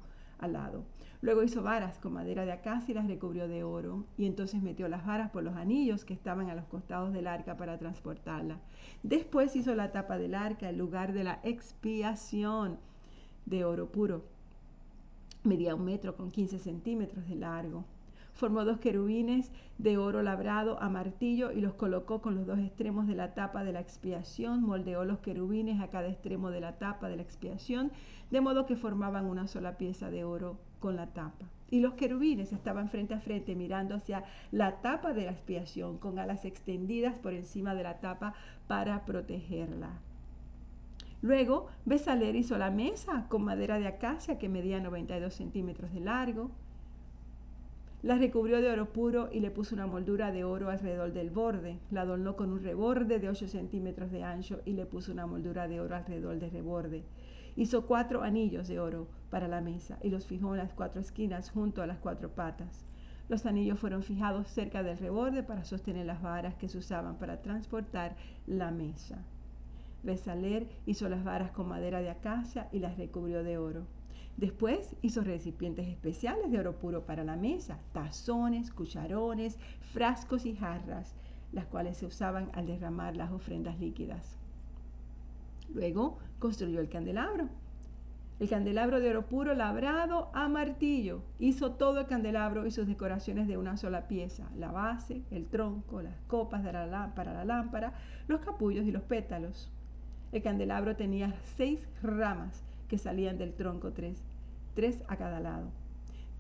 Luego 1.21 1.43
hizo 1.43 1.61
varas 1.61 1.99
con 1.99 2.13
madera 2.13 2.45
de 2.45 2.51
acacia 2.51 2.91
y 2.91 2.95
las 2.95 3.07
recubrió 3.07 3.47
de 3.47 3.63
oro, 3.63 4.05
y 4.17 4.25
entonces 4.25 4.61
metió 4.61 4.87
las 4.87 5.05
varas 5.05 5.29
por 5.29 5.43
los 5.43 5.55
anillos 5.55 6.03
que 6.03 6.15
estaban 6.15 6.49
a 6.49 6.55
los 6.55 6.65
costados 6.65 7.13
del 7.13 7.27
arca 7.27 7.57
para 7.57 7.77
transportarla. 7.77 8.59
Después 9.03 9.55
hizo 9.55 9.75
la 9.75 9.91
tapa 9.91 10.17
del 10.17 10.33
arca, 10.33 10.69
el 10.69 10.77
lugar 10.77 11.13
de 11.13 11.23
la 11.23 11.39
expiación 11.43 12.79
de 13.45 13.65
oro 13.65 13.91
puro. 13.91 14.23
Medía 15.43 15.75
un 15.75 15.85
metro 15.85 16.15
con 16.15 16.31
15 16.31 16.57
centímetros 16.57 17.27
de 17.27 17.35
largo. 17.35 17.85
Formó 18.33 18.65
dos 18.65 18.79
querubines 18.79 19.51
de 19.77 19.97
oro 19.97 20.21
labrado 20.23 20.81
a 20.81 20.89
martillo 20.89 21.51
y 21.51 21.61
los 21.61 21.73
colocó 21.73 22.21
con 22.21 22.35
los 22.35 22.45
dos 22.45 22.59
extremos 22.59 23.07
de 23.07 23.15
la 23.15 23.33
tapa 23.33 23.63
de 23.63 23.73
la 23.73 23.79
expiación. 23.79 24.61
Moldeó 24.63 25.05
los 25.05 25.19
querubines 25.19 25.81
a 25.81 25.89
cada 25.89 26.07
extremo 26.07 26.49
de 26.49 26.61
la 26.61 26.77
tapa 26.77 27.09
de 27.09 27.17
la 27.17 27.21
expiación, 27.21 27.91
de 28.29 28.41
modo 28.41 28.65
que 28.65 28.75
formaban 28.75 29.25
una 29.25 29.47
sola 29.47 29.77
pieza 29.77 30.09
de 30.09 30.23
oro 30.23 30.57
con 30.79 30.95
la 30.95 31.07
tapa. 31.07 31.45
Y 31.69 31.79
los 31.79 31.93
querubines 31.93 32.51
estaban 32.51 32.89
frente 32.89 33.13
a 33.13 33.19
frente 33.19 33.55
mirando 33.55 33.95
hacia 33.95 34.25
la 34.51 34.81
tapa 34.81 35.13
de 35.13 35.25
la 35.25 35.31
expiación, 35.31 35.97
con 35.97 36.19
alas 36.19 36.43
extendidas 36.43 37.17
por 37.17 37.33
encima 37.33 37.75
de 37.75 37.83
la 37.83 37.99
tapa 37.99 38.33
para 38.67 39.05
protegerla. 39.05 39.99
Luego, 41.21 41.67
Besaler 41.85 42.35
hizo 42.35 42.57
la 42.57 42.71
mesa 42.71 43.27
con 43.29 43.43
madera 43.43 43.77
de 43.77 43.87
acacia 43.87 44.39
que 44.39 44.49
medía 44.49 44.79
92 44.79 45.33
centímetros 45.33 45.93
de 45.93 45.99
largo, 45.99 46.49
la 48.03 48.15
recubrió 48.17 48.61
de 48.61 48.71
oro 48.71 48.91
puro 48.91 49.29
y 49.31 49.41
le 49.41 49.51
puso 49.51 49.75
una 49.75 49.85
moldura 49.85 50.31
de 50.31 50.43
oro 50.43 50.69
alrededor 50.69 51.13
del 51.13 51.29
borde. 51.29 51.77
La 51.91 52.01
adornó 52.01 52.35
con 52.35 52.51
un 52.51 52.63
reborde 52.63 53.19
de 53.19 53.29
8 53.29 53.47
centímetros 53.47 54.11
de 54.11 54.23
ancho 54.23 54.61
y 54.65 54.73
le 54.73 54.87
puso 54.87 55.11
una 55.11 55.27
moldura 55.27 55.67
de 55.67 55.79
oro 55.79 55.95
alrededor 55.95 56.39
del 56.39 56.49
reborde. 56.49 57.03
Hizo 57.55 57.85
cuatro 57.85 58.23
anillos 58.23 58.67
de 58.67 58.79
oro 58.79 59.07
para 59.29 59.47
la 59.47 59.61
mesa 59.61 59.99
y 60.01 60.09
los 60.09 60.25
fijó 60.25 60.53
en 60.53 60.59
las 60.59 60.73
cuatro 60.73 60.99
esquinas 60.99 61.51
junto 61.51 61.83
a 61.83 61.87
las 61.87 61.99
cuatro 61.99 62.29
patas. 62.29 62.85
Los 63.29 63.45
anillos 63.45 63.77
fueron 63.77 64.01
fijados 64.01 64.47
cerca 64.47 64.81
del 64.81 64.97
reborde 64.97 65.43
para 65.43 65.63
sostener 65.63 66.07
las 66.07 66.23
varas 66.23 66.55
que 66.55 66.69
se 66.69 66.79
usaban 66.79 67.17
para 67.17 67.41
transportar 67.43 68.15
la 68.47 68.71
mesa. 68.71 69.23
Besaler 70.01 70.67
hizo 70.87 71.07
las 71.07 71.23
varas 71.23 71.51
con 71.51 71.67
madera 71.67 72.01
de 72.01 72.09
acacia 72.09 72.67
y 72.71 72.79
las 72.79 72.97
recubrió 72.97 73.43
de 73.43 73.59
oro. 73.59 73.85
Después 74.37 74.95
hizo 75.01 75.21
recipientes 75.21 75.87
especiales 75.87 76.51
de 76.51 76.59
oro 76.59 76.79
puro 76.79 77.05
para 77.05 77.23
la 77.23 77.35
mesa, 77.35 77.79
tazones, 77.93 78.71
cucharones, 78.71 79.59
frascos 79.93 80.45
y 80.45 80.55
jarras, 80.55 81.15
las 81.51 81.65
cuales 81.65 81.97
se 81.97 82.05
usaban 82.05 82.49
al 82.53 82.65
derramar 82.65 83.15
las 83.15 83.31
ofrendas 83.31 83.79
líquidas. 83.79 84.37
Luego 85.73 86.17
construyó 86.39 86.79
el 86.81 86.89
candelabro. 86.89 87.49
El 88.39 88.49
candelabro 88.49 88.99
de 88.99 89.11
oro 89.11 89.27
puro 89.27 89.53
labrado 89.53 90.31
a 90.33 90.47
martillo. 90.47 91.21
Hizo 91.37 91.73
todo 91.73 91.99
el 91.99 92.07
candelabro 92.07 92.65
y 92.65 92.71
sus 92.71 92.87
decoraciones 92.87 93.47
de 93.47 93.57
una 93.57 93.77
sola 93.77 94.07
pieza. 94.07 94.49
La 94.57 94.71
base, 94.71 95.21
el 95.29 95.45
tronco, 95.45 96.01
las 96.01 96.19
copas 96.25 96.63
para 96.63 96.87
la 96.87 97.45
lámpara, 97.45 97.93
los 98.27 98.41
capullos 98.41 98.85
y 98.87 98.91
los 98.91 99.03
pétalos. 99.03 99.69
El 100.31 100.41
candelabro 100.41 100.95
tenía 100.95 101.35
seis 101.55 101.79
ramas 102.01 102.63
que 102.91 102.97
salían 102.97 103.37
del 103.37 103.53
tronco, 103.53 103.93
tres, 103.93 104.21
tres 104.73 105.01
a 105.07 105.15
cada 105.15 105.39
lado. 105.39 105.71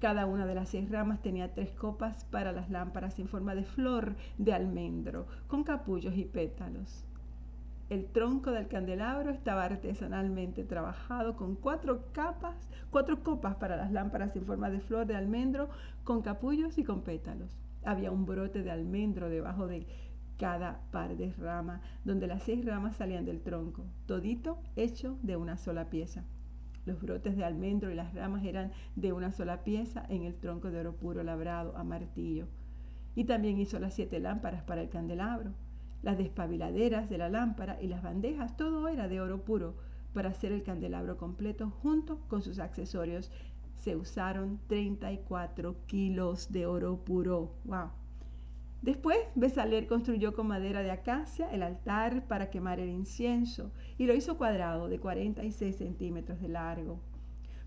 Cada 0.01 0.25
una 0.25 0.45
de 0.45 0.53
las 0.53 0.67
seis 0.67 0.91
ramas 0.91 1.21
tenía 1.21 1.53
tres 1.53 1.71
copas 1.71 2.25
para 2.25 2.51
las 2.51 2.69
lámparas 2.69 3.17
en 3.19 3.29
forma 3.29 3.55
de 3.55 3.63
flor 3.63 4.17
de 4.37 4.51
almendro, 4.51 5.27
con 5.47 5.63
capullos 5.63 6.17
y 6.17 6.25
pétalos. 6.25 7.05
El 7.89 8.05
tronco 8.07 8.51
del 8.51 8.67
candelabro 8.67 9.29
estaba 9.31 9.63
artesanalmente 9.63 10.65
trabajado 10.65 11.37
con 11.37 11.55
cuatro 11.55 12.03
capas, 12.11 12.69
cuatro 12.89 13.23
copas 13.23 13.55
para 13.55 13.77
las 13.77 13.93
lámparas 13.93 14.35
en 14.35 14.45
forma 14.45 14.69
de 14.69 14.81
flor 14.81 15.05
de 15.05 15.15
almendro, 15.15 15.69
con 16.03 16.21
capullos 16.21 16.77
y 16.77 16.83
con 16.83 16.99
pétalos. 17.03 17.57
Había 17.85 18.11
un 18.11 18.25
brote 18.25 18.61
de 18.61 18.71
almendro 18.71 19.29
debajo 19.29 19.67
de 19.67 19.87
cada 20.37 20.81
par 20.91 21.15
de 21.15 21.31
ramas, 21.31 21.79
donde 22.03 22.27
las 22.27 22.43
seis 22.43 22.65
ramas 22.65 22.97
salían 22.97 23.23
del 23.23 23.39
tronco, 23.39 23.85
todito 24.05 24.57
hecho 24.75 25.17
de 25.23 25.37
una 25.37 25.55
sola 25.55 25.89
pieza. 25.89 26.25
Los 26.85 27.01
brotes 27.01 27.37
de 27.37 27.43
almendro 27.43 27.91
y 27.91 27.95
las 27.95 28.13
ramas 28.13 28.43
eran 28.43 28.71
de 28.95 29.13
una 29.13 29.31
sola 29.31 29.63
pieza 29.63 30.05
en 30.09 30.23
el 30.23 30.35
tronco 30.35 30.71
de 30.71 30.79
oro 30.79 30.95
puro 30.95 31.23
labrado 31.23 31.77
a 31.77 31.83
martillo. 31.83 32.47
Y 33.15 33.25
también 33.25 33.59
hizo 33.59 33.79
las 33.79 33.93
siete 33.93 34.19
lámparas 34.19 34.63
para 34.63 34.81
el 34.81 34.89
candelabro, 34.89 35.51
las 36.01 36.17
despabiladeras 36.17 37.09
de 37.09 37.17
la 37.17 37.29
lámpara 37.29 37.81
y 37.81 37.87
las 37.87 38.01
bandejas, 38.01 38.57
todo 38.57 38.87
era 38.87 39.07
de 39.07 39.21
oro 39.21 39.43
puro 39.43 39.75
para 40.13 40.29
hacer 40.29 40.51
el 40.51 40.63
candelabro 40.63 41.17
completo 41.17 41.69
junto 41.69 42.19
con 42.27 42.41
sus 42.41 42.59
accesorios. 42.59 43.31
Se 43.75 43.95
usaron 43.95 44.59
34 44.67 45.75
kilos 45.85 46.51
de 46.51 46.65
oro 46.65 46.97
puro. 46.97 47.53
¡Wow! 47.65 48.00
Después, 48.81 49.17
Besaler 49.35 49.85
construyó 49.85 50.33
con 50.33 50.47
madera 50.47 50.81
de 50.81 50.89
acacia 50.89 51.51
el 51.51 51.61
altar 51.61 52.27
para 52.27 52.49
quemar 52.49 52.79
el 52.79 52.89
incienso 52.89 53.71
y 53.99 54.07
lo 54.07 54.15
hizo 54.15 54.39
cuadrado 54.39 54.89
de 54.89 54.99
46 54.99 55.75
centímetros 55.75 56.41
de 56.41 56.47
largo, 56.47 56.99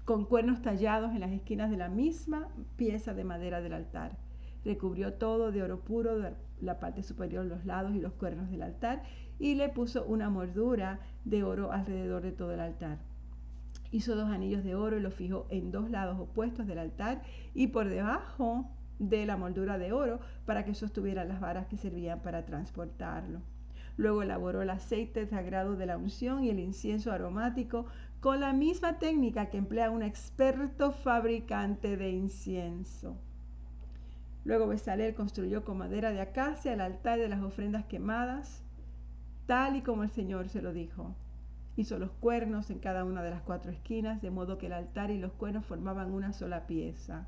con 0.04 0.24
cuernos 0.24 0.60
tallados 0.60 1.12
en 1.12 1.20
las 1.20 1.30
esquinas 1.30 1.70
de 1.70 1.76
la 1.76 1.88
misma 1.88 2.48
pieza 2.76 3.14
de 3.14 3.22
madera 3.22 3.60
del 3.60 3.74
altar. 3.74 4.18
Recubrió 4.64 5.14
todo 5.14 5.52
de 5.52 5.62
oro 5.62 5.84
puro, 5.84 6.34
la 6.60 6.80
parte 6.80 7.04
superior, 7.04 7.46
los 7.46 7.64
lados 7.64 7.94
y 7.94 8.00
los 8.00 8.14
cuernos 8.14 8.50
del 8.50 8.62
altar 8.62 9.04
y 9.38 9.54
le 9.54 9.68
puso 9.68 10.04
una 10.06 10.30
mordura 10.30 10.98
de 11.24 11.44
oro 11.44 11.70
alrededor 11.70 12.22
de 12.22 12.32
todo 12.32 12.52
el 12.52 12.60
altar. 12.60 12.98
Hizo 13.92 14.16
dos 14.16 14.30
anillos 14.30 14.64
de 14.64 14.74
oro 14.74 14.96
y 14.96 15.00
los 15.00 15.14
fijó 15.14 15.46
en 15.50 15.70
dos 15.70 15.90
lados 15.90 16.18
opuestos 16.18 16.66
del 16.66 16.78
altar 16.78 17.22
y 17.54 17.68
por 17.68 17.88
debajo 17.88 18.73
de 18.98 19.26
la 19.26 19.36
moldura 19.36 19.78
de 19.78 19.92
oro 19.92 20.20
para 20.46 20.64
que 20.64 20.74
sostuviera 20.74 21.24
las 21.24 21.40
varas 21.40 21.66
que 21.66 21.76
servían 21.76 22.20
para 22.20 22.44
transportarlo. 22.44 23.40
Luego 23.96 24.22
elaboró 24.22 24.62
el 24.62 24.70
aceite 24.70 25.26
sagrado 25.26 25.76
de 25.76 25.86
la 25.86 25.96
unción 25.96 26.42
y 26.42 26.50
el 26.50 26.58
incienso 26.58 27.12
aromático 27.12 27.86
con 28.20 28.40
la 28.40 28.52
misma 28.52 28.98
técnica 28.98 29.50
que 29.50 29.58
emplea 29.58 29.90
un 29.90 30.02
experto 30.02 30.92
fabricante 30.92 31.96
de 31.96 32.10
incienso. 32.10 33.16
Luego 34.44 34.66
Besalel 34.66 35.14
construyó 35.14 35.64
con 35.64 35.78
madera 35.78 36.10
de 36.10 36.20
acacia 36.20 36.72
el 36.72 36.80
altar 36.80 37.18
de 37.18 37.28
las 37.28 37.42
ofrendas 37.42 37.84
quemadas, 37.86 38.62
tal 39.46 39.76
y 39.76 39.82
como 39.82 40.02
el 40.02 40.10
Señor 40.10 40.48
se 40.48 40.60
lo 40.60 40.72
dijo. 40.72 41.14
Hizo 41.76 41.98
los 41.98 42.10
cuernos 42.12 42.70
en 42.70 42.78
cada 42.78 43.04
una 43.04 43.22
de 43.22 43.30
las 43.30 43.42
cuatro 43.42 43.72
esquinas, 43.72 44.22
de 44.22 44.30
modo 44.30 44.58
que 44.58 44.66
el 44.66 44.74
altar 44.74 45.10
y 45.10 45.18
los 45.18 45.32
cuernos 45.32 45.64
formaban 45.64 46.12
una 46.12 46.32
sola 46.32 46.66
pieza. 46.66 47.26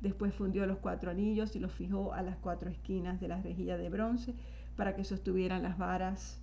Después 0.00 0.34
fundió 0.34 0.66
los 0.66 0.78
cuatro 0.78 1.10
anillos 1.10 1.54
y 1.56 1.58
los 1.58 1.72
fijó 1.72 2.12
a 2.14 2.22
las 2.22 2.36
cuatro 2.38 2.70
esquinas 2.70 3.20
de 3.20 3.28
la 3.28 3.40
rejilla 3.42 3.76
de 3.76 3.90
bronce 3.90 4.34
para 4.76 4.94
que 4.94 5.04
sostuvieran 5.04 5.62
las 5.62 5.76
varas 5.76 6.40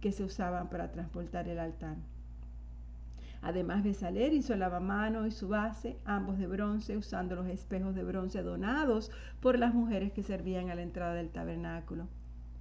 que 0.00 0.12
se 0.12 0.24
usaban 0.24 0.68
para 0.68 0.92
transportar 0.92 1.48
el 1.48 1.58
altar. 1.58 1.96
Además, 3.40 3.82
Besaler 3.82 4.32
hizo 4.32 4.54
lavamano 4.54 5.26
y 5.26 5.32
su 5.32 5.48
base, 5.48 5.98
ambos 6.04 6.38
de 6.38 6.46
bronce, 6.46 6.96
usando 6.96 7.34
los 7.34 7.48
espejos 7.48 7.92
de 7.96 8.04
bronce 8.04 8.40
donados 8.42 9.10
por 9.40 9.58
las 9.58 9.74
mujeres 9.74 10.12
que 10.12 10.22
servían 10.22 10.70
a 10.70 10.76
la 10.76 10.82
entrada 10.82 11.14
del 11.14 11.30
tabernáculo. 11.30 12.06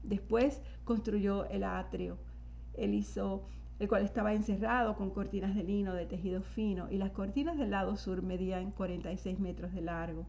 Después 0.02 0.60
construyó 0.84 1.46
el 1.50 1.64
atrio. 1.64 2.18
Él 2.74 2.96
hizo 2.96 3.44
el 3.82 3.88
cual 3.88 4.04
estaba 4.04 4.32
encerrado 4.34 4.96
con 4.96 5.10
cortinas 5.10 5.56
de 5.56 5.64
lino 5.64 5.96
de 5.96 6.06
tejido 6.06 6.44
fino, 6.44 6.88
y 6.92 7.00
las 7.00 7.10
cortinas 7.10 7.58
del 7.58 7.72
lado 7.72 7.96
sur 7.96 8.22
medían 8.22 8.70
46 8.70 9.40
metros 9.40 9.74
de 9.74 9.82
largo. 9.82 10.28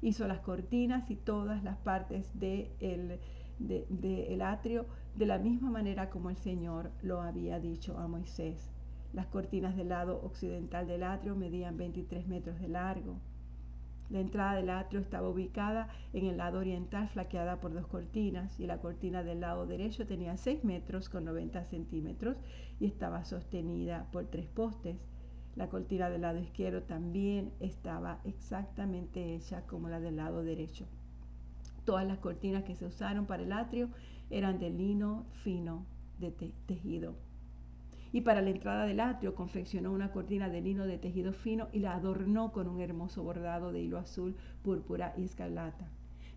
Hizo 0.00 0.26
las 0.26 0.40
cortinas 0.40 1.10
y 1.10 1.16
todas 1.16 1.62
las 1.62 1.76
partes 1.76 2.26
del 2.40 3.20
de 3.58 4.32
el 4.32 4.40
atrio 4.40 4.86
de 5.14 5.26
la 5.26 5.36
misma 5.36 5.68
manera 5.68 6.08
como 6.08 6.30
el 6.30 6.38
Señor 6.38 6.90
lo 7.02 7.20
había 7.20 7.60
dicho 7.60 7.98
a 7.98 8.08
Moisés. 8.08 8.70
Las 9.12 9.26
cortinas 9.26 9.76
del 9.76 9.90
lado 9.90 10.18
occidental 10.24 10.86
del 10.86 11.02
atrio 11.02 11.36
medían 11.36 11.76
23 11.76 12.28
metros 12.28 12.58
de 12.60 12.68
largo. 12.68 13.20
La 14.10 14.18
entrada 14.18 14.56
del 14.56 14.70
atrio 14.70 15.00
estaba 15.00 15.28
ubicada 15.28 15.88
en 16.12 16.26
el 16.26 16.38
lado 16.38 16.58
oriental, 16.58 17.08
flaqueada 17.08 17.60
por 17.60 17.72
dos 17.72 17.86
cortinas, 17.86 18.58
y 18.58 18.66
la 18.66 18.78
cortina 18.78 19.22
del 19.22 19.40
lado 19.40 19.66
derecho 19.66 20.04
tenía 20.04 20.36
6 20.36 20.64
metros 20.64 21.08
con 21.08 21.24
90 21.24 21.64
centímetros 21.66 22.36
y 22.80 22.86
estaba 22.86 23.24
sostenida 23.24 24.08
por 24.10 24.26
tres 24.26 24.48
postes. 24.48 24.96
La 25.54 25.68
cortina 25.68 26.10
del 26.10 26.22
lado 26.22 26.38
izquierdo 26.38 26.82
también 26.82 27.52
estaba 27.60 28.20
exactamente 28.24 29.36
hecha 29.36 29.62
como 29.66 29.88
la 29.88 30.00
del 30.00 30.16
lado 30.16 30.42
derecho. 30.42 30.86
Todas 31.84 32.06
las 32.06 32.18
cortinas 32.18 32.64
que 32.64 32.74
se 32.74 32.86
usaron 32.86 33.26
para 33.26 33.44
el 33.44 33.52
atrio 33.52 33.90
eran 34.28 34.58
de 34.58 34.70
lino 34.70 35.24
fino 35.44 35.86
de 36.18 36.32
tejido 36.66 37.29
y 38.12 38.22
para 38.22 38.42
la 38.42 38.50
entrada 38.50 38.86
del 38.86 39.00
atrio 39.00 39.34
confeccionó 39.34 39.92
una 39.92 40.10
cortina 40.10 40.48
de 40.48 40.60
lino 40.60 40.86
de 40.86 40.98
tejido 40.98 41.32
fino 41.32 41.68
y 41.72 41.78
la 41.78 41.94
adornó 41.94 42.52
con 42.52 42.68
un 42.68 42.80
hermoso 42.80 43.22
bordado 43.22 43.72
de 43.72 43.80
hilo 43.80 43.98
azul, 43.98 44.34
púrpura 44.62 45.14
y 45.16 45.24
escarlata. 45.24 45.86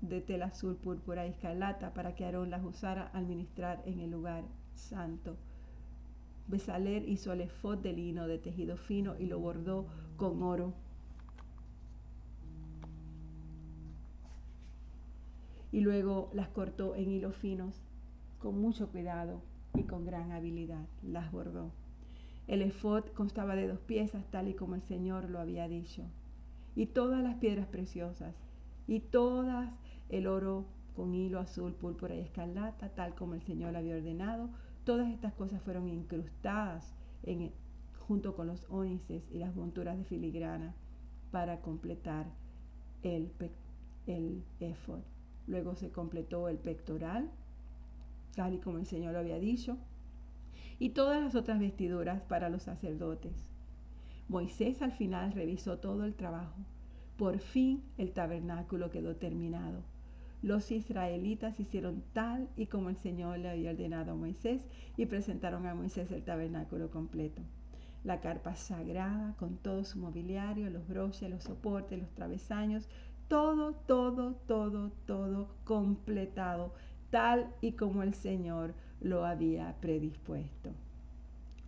de 0.02 0.22
tela 0.22 0.48
azul, 0.48 0.76
púrpura 0.76 1.26
y 1.26 1.32
escarlata 1.32 1.94
para 1.94 2.16
que 2.16 2.26
Aarón 2.26 2.50
las 2.50 2.64
usara 2.64 3.08
al 3.14 3.26
ministrar 3.26 3.82
en 3.86 4.00
el 4.00 4.12
lugar 4.12 4.44
santo. 4.76 5.38
Besaler 6.48 7.08
hizo 7.10 7.34
el 7.34 7.42
efod 7.42 7.80
de 7.80 7.94
lino 7.94 8.28
de 8.28 8.38
tejido 8.38 8.78
fino 8.78 9.18
y 9.18 9.26
lo 9.26 9.40
bordó 9.40 9.88
con 10.16 10.42
oro. 10.44 10.74
Y 15.72 15.82
luego 15.82 16.30
las 16.34 16.48
cortó 16.50 16.96
en 16.96 17.12
hilos 17.12 17.36
finos 17.36 17.76
con 18.40 18.60
mucho 18.62 18.90
cuidado 18.90 19.42
y 19.76 19.84
con 19.84 20.06
gran 20.06 20.32
habilidad. 20.32 20.88
Las 21.04 21.32
bordó. 21.32 21.72
El 22.48 22.62
efod 22.62 23.04
constaba 23.14 23.56
de 23.56 23.68
dos 23.68 23.80
piezas, 23.80 24.26
tal 24.32 24.48
y 24.48 24.54
como 24.54 24.76
el 24.76 24.82
Señor 24.84 25.30
lo 25.30 25.40
había 25.40 25.68
dicho. 25.68 26.04
Y 26.76 26.86
todas 26.86 27.22
las 27.22 27.36
piedras 27.36 27.68
preciosas 27.68 28.36
y 28.88 29.02
todas 29.02 29.70
el 30.10 30.28
oro 30.28 30.66
con 30.96 31.14
hilo 31.14 31.40
azul, 31.40 31.74
púrpura 31.74 32.16
y 32.16 32.20
escarlata, 32.20 32.90
tal 32.90 33.14
como 33.14 33.36
el 33.36 33.42
Señor 33.44 33.76
había 33.76 33.96
ordenado. 33.96 34.50
Todas 34.84 35.10
estas 35.10 35.34
cosas 35.34 35.62
fueron 35.62 35.88
incrustadas 35.88 36.96
en, 37.24 37.52
junto 38.08 38.36
con 38.36 38.48
los 38.48 38.66
ónices 38.70 39.24
y 39.32 39.38
las 39.38 39.56
monturas 39.56 39.98
de 39.98 40.06
filigrana 40.06 40.74
para 41.32 41.62
completar 41.62 42.26
el, 43.04 43.32
el 44.08 44.44
éfod. 44.60 45.02
Luego 45.46 45.76
se 45.76 45.92
completó 45.92 46.50
el 46.50 46.58
pectoral, 46.58 47.30
tal 48.36 48.56
y 48.56 48.60
como 48.60 48.80
el 48.80 48.86
Señor 48.86 49.14
lo 49.14 49.20
había 49.20 49.40
dicho, 49.40 49.78
y 50.80 50.90
todas 50.90 51.22
las 51.22 51.36
otras 51.36 51.60
vestiduras 51.60 52.22
para 52.24 52.50
los 52.50 52.64
sacerdotes. 52.64 53.52
Moisés 54.30 54.82
al 54.82 54.92
final 54.94 55.32
revisó 55.34 55.78
todo 55.78 56.06
el 56.06 56.16
trabajo. 56.16 56.58
Por 57.18 57.40
fin 57.40 57.84
el 57.98 58.14
tabernáculo 58.14 58.90
quedó 58.90 59.16
terminado 59.16 59.84
los 60.42 60.72
israelitas 60.72 61.60
hicieron 61.60 62.04
tal 62.14 62.48
y 62.56 62.68
como 62.68 62.90
el 62.90 62.98
Señor 62.98 63.40
le 63.40 63.50
había 63.50 63.72
ordenado 63.72 64.12
a 64.12 64.16
Moisés 64.16 64.64
y 64.96 65.06
presentaron 65.08 65.66
a 65.66 65.74
Moisés 65.74 66.12
el 66.12 66.24
tabernáculo 66.24 66.92
completo. 66.92 67.42
La 68.04 68.22
carpa 68.22 68.56
sagrada 68.56 69.36
con 69.40 69.58
todo 69.58 69.84
su 69.84 70.00
mobiliario, 70.00 70.70
los 70.70 70.88
broches, 70.88 71.30
los 71.30 71.44
soportes, 71.44 72.00
los 72.00 72.14
travesaños, 72.14 72.88
todo, 73.28 73.74
todo, 73.74 74.36
todo, 74.48 74.92
todo 75.06 75.50
completado, 75.64 76.74
tal 77.10 77.52
y 77.62 77.74
como 77.74 78.04
el 78.04 78.14
Señor 78.14 78.74
lo 79.02 79.26
había 79.26 79.76
predispuesto. 79.82 80.72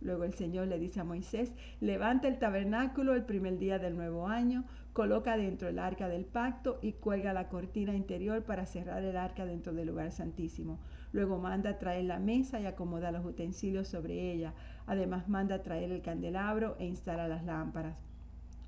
Luego 0.00 0.24
el 0.24 0.34
Señor 0.34 0.68
le 0.68 0.78
dice 0.78 1.00
a 1.00 1.04
Moisés, 1.04 1.52
levanta 1.80 2.28
el 2.28 2.38
tabernáculo 2.38 3.14
el 3.14 3.24
primer 3.24 3.58
día 3.58 3.78
del 3.78 3.96
nuevo 3.96 4.28
año, 4.28 4.64
coloca 4.92 5.36
dentro 5.36 5.68
el 5.68 5.78
arca 5.78 6.08
del 6.08 6.24
pacto 6.24 6.78
y 6.80 6.92
cuelga 6.92 7.32
la 7.32 7.48
cortina 7.48 7.94
interior 7.94 8.42
para 8.42 8.66
cerrar 8.66 9.02
el 9.04 9.16
arca 9.16 9.44
dentro 9.44 9.72
del 9.72 9.88
lugar 9.88 10.10
santísimo. 10.10 10.78
Luego 11.12 11.38
manda 11.38 11.78
traer 11.78 12.04
la 12.04 12.18
mesa 12.18 12.60
y 12.60 12.66
acomoda 12.66 13.12
los 13.12 13.24
utensilios 13.24 13.88
sobre 13.88 14.32
ella. 14.32 14.54
Además 14.86 15.28
manda 15.28 15.62
traer 15.62 15.90
el 15.90 16.02
candelabro 16.02 16.76
e 16.78 16.86
instala 16.86 17.28
las 17.28 17.44
lámparas. 17.44 18.02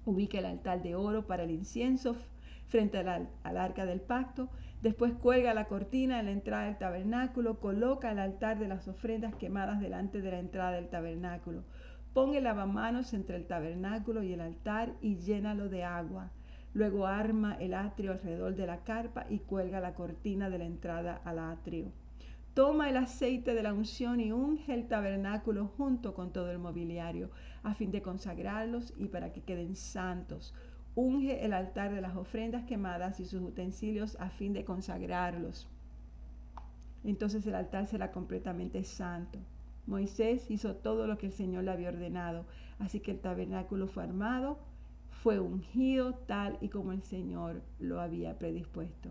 Ubica 0.04 0.38
el 0.38 0.46
altar 0.46 0.82
de 0.82 0.94
oro 0.94 1.26
para 1.26 1.44
el 1.44 1.50
incienso 1.50 2.16
frente 2.66 2.98
al, 2.98 3.28
al 3.42 3.56
arca 3.56 3.86
del 3.86 4.00
pacto. 4.00 4.48
Después 4.82 5.12
cuelga 5.14 5.54
la 5.54 5.66
cortina 5.66 6.18
en 6.18 6.26
la 6.26 6.32
entrada 6.32 6.64
del 6.64 6.76
tabernáculo, 6.76 7.60
coloca 7.60 8.10
el 8.10 8.18
altar 8.18 8.58
de 8.58 8.66
las 8.66 8.88
ofrendas 8.88 9.32
quemadas 9.36 9.80
delante 9.80 10.20
de 10.20 10.32
la 10.32 10.40
entrada 10.40 10.72
del 10.72 10.88
tabernáculo. 10.88 11.62
Pon 12.12 12.34
el 12.34 12.42
lavamanos 12.44 13.14
entre 13.14 13.36
el 13.36 13.46
tabernáculo 13.46 14.24
y 14.24 14.32
el 14.32 14.40
altar 14.40 14.92
y 15.00 15.18
llénalo 15.18 15.68
de 15.68 15.84
agua. 15.84 16.32
Luego 16.74 17.06
arma 17.06 17.54
el 17.60 17.74
atrio 17.74 18.10
alrededor 18.10 18.56
de 18.56 18.66
la 18.66 18.82
carpa 18.82 19.24
y 19.30 19.38
cuelga 19.38 19.78
la 19.78 19.94
cortina 19.94 20.50
de 20.50 20.58
la 20.58 20.64
entrada 20.64 21.20
al 21.24 21.38
atrio. 21.38 21.92
Toma 22.54 22.90
el 22.90 22.96
aceite 22.96 23.54
de 23.54 23.62
la 23.62 23.72
unción 23.72 24.18
y 24.18 24.32
unge 24.32 24.74
el 24.74 24.88
tabernáculo 24.88 25.68
junto 25.68 26.12
con 26.12 26.32
todo 26.32 26.50
el 26.50 26.58
mobiliario, 26.58 27.30
a 27.62 27.74
fin 27.74 27.92
de 27.92 28.02
consagrarlos 28.02 28.92
y 28.98 29.06
para 29.06 29.32
que 29.32 29.42
queden 29.42 29.76
santos. 29.76 30.52
Unge 30.94 31.44
el 31.44 31.54
altar 31.54 31.94
de 31.94 32.02
las 32.02 32.16
ofrendas 32.16 32.64
quemadas 32.64 33.18
y 33.18 33.24
sus 33.24 33.40
utensilios 33.40 34.16
a 34.20 34.28
fin 34.28 34.52
de 34.52 34.64
consagrarlos. 34.64 35.68
Entonces 37.04 37.46
el 37.46 37.54
altar 37.54 37.86
será 37.86 38.12
completamente 38.12 38.84
santo. 38.84 39.38
Moisés 39.86 40.50
hizo 40.50 40.76
todo 40.76 41.06
lo 41.06 41.18
que 41.18 41.26
el 41.26 41.32
Señor 41.32 41.64
le 41.64 41.72
había 41.72 41.88
ordenado, 41.88 42.44
así 42.78 43.00
que 43.00 43.10
el 43.10 43.20
tabernáculo 43.20 43.88
fue 43.88 44.04
armado, 44.04 44.58
fue 45.22 45.40
ungido 45.40 46.14
tal 46.14 46.58
y 46.60 46.68
como 46.68 46.92
el 46.92 47.02
Señor 47.02 47.62
lo 47.80 48.00
había 48.00 48.38
predispuesto. 48.38 49.10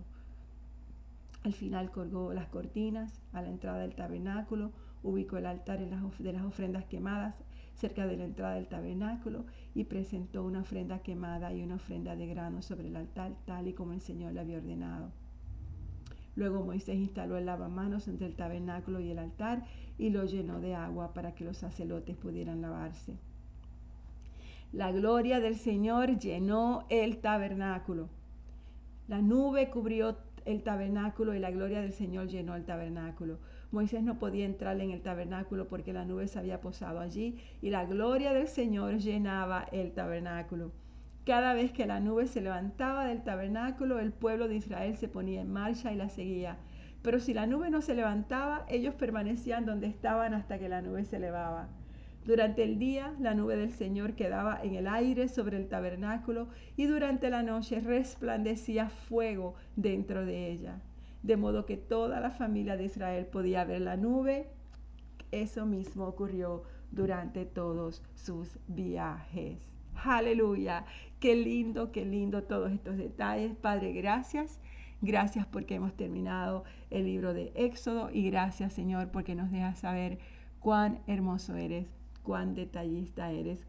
Al 1.43 1.53
final 1.53 1.89
colgó 1.89 2.33
las 2.33 2.47
cortinas 2.47 3.21
a 3.33 3.41
la 3.41 3.49
entrada 3.49 3.79
del 3.79 3.95
tabernáculo, 3.95 4.71
ubicó 5.03 5.37
el 5.37 5.47
altar 5.47 5.79
de 5.79 6.31
las 6.31 6.43
ofrendas 6.43 6.85
quemadas 6.85 7.35
cerca 7.75 8.05
de 8.05 8.17
la 8.17 8.25
entrada 8.25 8.55
del 8.55 8.67
tabernáculo 8.67 9.45
y 9.73 9.85
presentó 9.85 10.43
una 10.43 10.61
ofrenda 10.61 10.99
quemada 10.99 11.53
y 11.53 11.63
una 11.63 11.75
ofrenda 11.75 12.15
de 12.15 12.27
grano 12.27 12.61
sobre 12.61 12.87
el 12.87 12.95
altar 12.95 13.33
tal 13.45 13.67
y 13.67 13.73
como 13.73 13.93
el 13.93 14.01
Señor 14.01 14.33
le 14.33 14.41
había 14.41 14.57
ordenado. 14.57 15.11
Luego 16.35 16.63
Moisés 16.63 16.95
instaló 16.95 17.37
el 17.37 17.45
lavamanos 17.45 18.07
entre 18.07 18.27
el 18.27 18.35
tabernáculo 18.35 18.99
y 18.99 19.11
el 19.11 19.19
altar 19.19 19.65
y 19.97 20.09
lo 20.09 20.25
llenó 20.25 20.59
de 20.59 20.75
agua 20.75 21.13
para 21.13 21.35
que 21.35 21.43
los 21.43 21.57
sacerdotes 21.57 22.15
pudieran 22.15 22.61
lavarse. 22.61 23.15
La 24.71 24.91
gloria 24.91 25.41
del 25.41 25.57
Señor 25.57 26.17
llenó 26.17 26.85
el 26.89 27.17
tabernáculo. 27.17 28.07
La 29.09 29.21
nube 29.21 29.69
cubrió 29.69 30.17
el 30.45 30.63
tabernáculo 30.63 31.35
y 31.35 31.39
la 31.39 31.51
gloria 31.51 31.81
del 31.81 31.91
Señor 31.91 32.27
llenó 32.27 32.55
el 32.55 32.63
tabernáculo. 32.63 33.37
Moisés 33.71 34.03
no 34.03 34.19
podía 34.19 34.45
entrar 34.45 34.79
en 34.81 34.91
el 34.91 35.01
tabernáculo 35.01 35.69
porque 35.69 35.93
la 35.93 36.03
nube 36.03 36.27
se 36.27 36.37
había 36.37 36.59
posado 36.59 36.99
allí 36.99 37.37
y 37.61 37.69
la 37.69 37.85
gloria 37.85 38.33
del 38.33 38.49
Señor 38.49 38.97
llenaba 38.97 39.65
el 39.71 39.93
tabernáculo. 39.93 40.71
Cada 41.25 41.53
vez 41.53 41.71
que 41.71 41.85
la 41.85 41.99
nube 41.99 42.27
se 42.27 42.41
levantaba 42.41 43.05
del 43.05 43.23
tabernáculo, 43.23 43.99
el 43.99 44.11
pueblo 44.11 44.47
de 44.47 44.55
Israel 44.55 44.97
se 44.97 45.07
ponía 45.07 45.39
en 45.41 45.53
marcha 45.53 45.93
y 45.93 45.95
la 45.95 46.09
seguía. 46.09 46.57
Pero 47.01 47.19
si 47.19 47.33
la 47.33 47.47
nube 47.47 47.69
no 47.69 47.81
se 47.81 47.95
levantaba, 47.95 48.65
ellos 48.67 48.95
permanecían 48.95 49.65
donde 49.65 49.87
estaban 49.87 50.33
hasta 50.33 50.59
que 50.59 50.67
la 50.67 50.81
nube 50.81 51.05
se 51.05 51.17
elevaba. 51.17 51.69
Durante 52.25 52.63
el 52.63 52.77
día 52.77 53.13
la 53.19 53.33
nube 53.33 53.55
del 53.55 53.71
Señor 53.71 54.13
quedaba 54.13 54.59
en 54.61 54.75
el 54.75 54.87
aire 54.87 55.27
sobre 55.27 55.57
el 55.57 55.69
tabernáculo 55.69 56.49
y 56.75 56.85
durante 56.85 57.29
la 57.29 57.41
noche 57.41 57.79
resplandecía 57.79 58.89
fuego 58.89 59.55
dentro 59.75 60.25
de 60.25 60.51
ella. 60.51 60.81
De 61.23 61.37
modo 61.37 61.65
que 61.65 61.77
toda 61.77 62.19
la 62.19 62.31
familia 62.31 62.77
de 62.77 62.85
Israel 62.85 63.25
podía 63.25 63.63
ver 63.63 63.81
la 63.81 63.97
nube. 63.97 64.49
Eso 65.31 65.65
mismo 65.65 66.05
ocurrió 66.05 66.63
durante 66.91 67.45
todos 67.45 68.03
sus 68.15 68.57
viajes. 68.67 69.59
Aleluya. 70.03 70.85
Qué 71.19 71.35
lindo, 71.35 71.91
qué 71.91 72.05
lindo 72.05 72.43
todos 72.43 72.71
estos 72.71 72.97
detalles. 72.97 73.55
Padre, 73.55 73.93
gracias. 73.93 74.59
Gracias 75.03 75.47
porque 75.47 75.75
hemos 75.75 75.95
terminado 75.95 76.63
el 76.91 77.05
libro 77.05 77.33
de 77.33 77.51
Éxodo 77.55 78.11
y 78.13 78.29
gracias 78.29 78.73
Señor 78.73 79.09
porque 79.09 79.33
nos 79.33 79.49
dejas 79.49 79.79
saber 79.79 80.19
cuán 80.59 80.99
hermoso 81.07 81.55
eres, 81.55 81.87
cuán 82.21 82.53
detallista 82.53 83.31
eres 83.31 83.65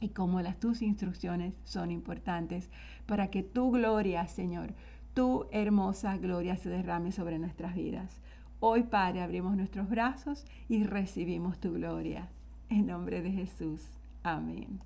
y 0.00 0.08
cómo 0.08 0.40
las 0.40 0.58
tus 0.58 0.82
instrucciones 0.82 1.54
son 1.62 1.92
importantes 1.92 2.70
para 3.06 3.30
que 3.30 3.44
tu 3.44 3.70
gloria, 3.70 4.26
Señor, 4.26 4.74
tu 5.18 5.48
hermosa 5.50 6.16
gloria 6.16 6.56
se 6.56 6.68
derrame 6.68 7.10
sobre 7.10 7.40
nuestras 7.40 7.74
vidas. 7.74 8.20
Hoy, 8.60 8.84
Padre, 8.84 9.20
abrimos 9.20 9.56
nuestros 9.56 9.90
brazos 9.90 10.44
y 10.68 10.84
recibimos 10.84 11.58
tu 11.58 11.72
gloria. 11.72 12.28
En 12.68 12.86
nombre 12.86 13.20
de 13.20 13.32
Jesús. 13.32 13.80
Amén. 14.22 14.78